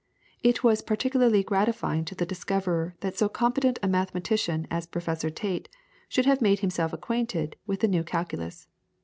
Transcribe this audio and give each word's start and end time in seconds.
It 0.41 0.63
was 0.63 0.81
particularly 0.81 1.43
gratifying 1.43 2.05
to 2.05 2.15
the 2.15 2.25
discoverer 2.25 2.95
that 3.01 3.15
so 3.19 3.29
competent 3.29 3.77
a 3.83 3.87
mathematician 3.87 4.65
as 4.71 4.87
Professor 4.87 5.29
Tait 5.29 5.69
should 6.09 6.25
have 6.25 6.41
made 6.41 6.61
himself 6.61 6.91
acquainted 6.91 7.55
with 7.67 7.81
the 7.81 7.87
new 7.87 8.03
calculus. 8.03 8.67